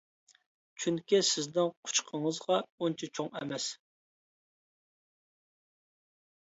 [0.83, 2.57] چۈنكى سىزنىڭ قۇچىقىڭىزغا
[2.87, 3.69] ئۇنچە چوڭ ئەمەس.